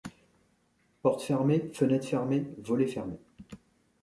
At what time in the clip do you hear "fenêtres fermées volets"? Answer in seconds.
1.75-2.87